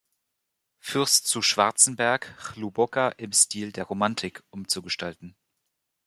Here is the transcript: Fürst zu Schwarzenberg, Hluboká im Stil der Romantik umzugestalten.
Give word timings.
Fürst 0.79 1.27
zu 1.27 1.43
Schwarzenberg, 1.43 2.55
Hluboká 2.55 3.09
im 3.09 3.31
Stil 3.33 3.71
der 3.71 3.83
Romantik 3.83 4.41
umzugestalten. 4.49 5.35